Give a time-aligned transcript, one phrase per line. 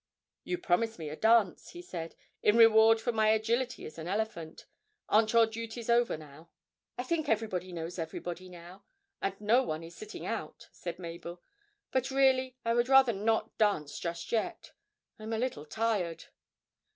[0.43, 4.65] 'You promised me a dance,' he said, 'in reward for my agility as an elephant.
[5.07, 6.49] Aren't your duties over now?'
[6.97, 8.83] 'I think everybody knows everybody now,
[9.21, 11.43] and no one is sitting out,' said Mabel.
[11.91, 14.71] 'But really I would rather not dance just yet;
[15.19, 16.25] I'm a little tired.'